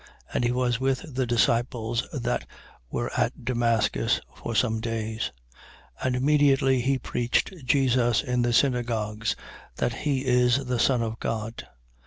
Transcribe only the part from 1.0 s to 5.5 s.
the disciples that were at Damascus, for some days.